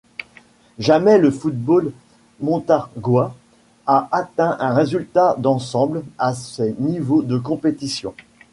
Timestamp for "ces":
6.33-6.73